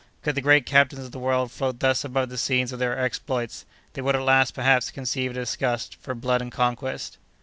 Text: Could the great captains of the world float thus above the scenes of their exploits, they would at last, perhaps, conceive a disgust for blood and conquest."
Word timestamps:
Could 0.23 0.33
the 0.33 0.41
great 0.41 0.65
captains 0.65 1.05
of 1.05 1.11
the 1.11 1.19
world 1.19 1.51
float 1.51 1.79
thus 1.79 2.03
above 2.03 2.29
the 2.29 2.37
scenes 2.39 2.71
of 2.71 2.79
their 2.79 2.97
exploits, 2.97 3.65
they 3.93 4.01
would 4.01 4.15
at 4.15 4.23
last, 4.23 4.55
perhaps, 4.55 4.89
conceive 4.89 5.29
a 5.29 5.33
disgust 5.35 5.95
for 6.01 6.15
blood 6.15 6.41
and 6.41 6.51
conquest." 6.51 7.19